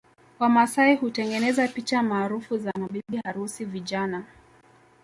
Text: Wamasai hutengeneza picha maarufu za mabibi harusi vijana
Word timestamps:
Wamasai 0.39 0.95
hutengeneza 0.95 1.67
picha 1.67 2.03
maarufu 2.03 2.57
za 2.57 2.71
mabibi 2.79 3.17
harusi 3.25 3.65
vijana 3.65 4.23